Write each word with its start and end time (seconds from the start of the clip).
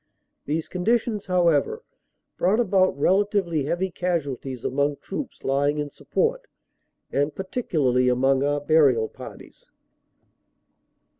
These 0.45 0.67
conditions, 0.67 1.27
how 1.27 1.49
ever, 1.49 1.83
brought 2.35 2.59
about 2.59 2.97
relatively 2.99 3.65
heavy 3.65 3.91
casualties 3.91 4.65
among 4.65 4.95
troops 4.95 5.43
lying 5.43 5.77
in 5.77 5.91
support, 5.91 6.47
and 7.11 7.35
particularly 7.35 8.09
among 8.09 8.41
our 8.43 8.59
burial 8.61 9.07
parties. 9.09 9.69